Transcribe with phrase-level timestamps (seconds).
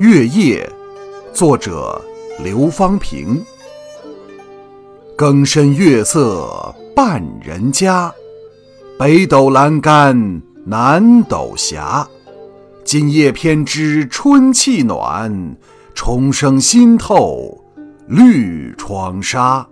[0.00, 0.66] 月夜
[1.30, 2.02] 作者
[2.42, 3.38] 刘方平
[5.14, 8.10] 更深月色半人家
[8.98, 11.78] 北斗阑干南斗斜
[12.82, 15.54] 今夜偏知春气暖
[15.94, 17.62] 虫声新透
[18.08, 19.69] 绿窗纱。